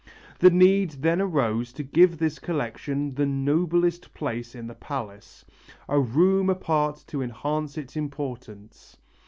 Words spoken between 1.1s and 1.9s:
arose to